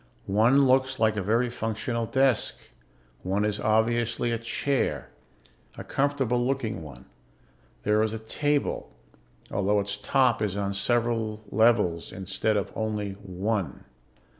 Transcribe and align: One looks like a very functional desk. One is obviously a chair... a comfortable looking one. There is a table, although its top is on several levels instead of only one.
One 0.25 0.65
looks 0.65 0.99
like 0.99 1.15
a 1.15 1.21
very 1.21 1.51
functional 1.51 2.07
desk. 2.07 2.57
One 3.21 3.45
is 3.45 3.59
obviously 3.59 4.31
a 4.31 4.39
chair... 4.39 5.09
a 5.77 5.83
comfortable 5.83 6.43
looking 6.43 6.81
one. 6.81 7.05
There 7.83 8.01
is 8.01 8.11
a 8.11 8.17
table, 8.17 8.89
although 9.51 9.79
its 9.79 9.97
top 9.97 10.41
is 10.41 10.57
on 10.57 10.73
several 10.73 11.43
levels 11.51 12.11
instead 12.11 12.57
of 12.57 12.71
only 12.75 13.11
one. 13.11 13.83